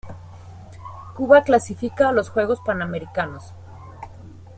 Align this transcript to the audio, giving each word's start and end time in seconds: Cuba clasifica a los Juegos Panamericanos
Cuba 1.13 1.43
clasifica 1.43 2.09
a 2.09 2.11
los 2.11 2.31
Juegos 2.31 2.59
Panamericanos 2.65 3.53